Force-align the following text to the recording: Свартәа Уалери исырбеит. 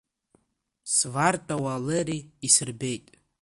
Свартәа 0.93 1.55
Уалери 1.63 2.19
исырбеит. 2.47 3.05